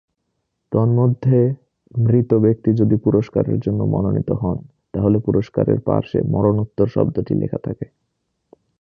তন্মধ্যে 0.71 1.39
মৃত 1.99 2.31
ব্যক্তি 2.33 2.69
যদি 2.73 2.95
পুরস্কারের 2.95 3.57
জন্য 3.59 3.79
মনোনীত 3.83 4.29
হন, 4.31 4.57
তাহলে 4.93 5.17
পুরস্কারের 5.19 5.79
পার্শ্বে 5.79 6.19
মরণোত্তর 6.23 6.87
শব্দটি 6.87 7.33
লেখা 7.35 7.59
থাকে। 7.63 7.85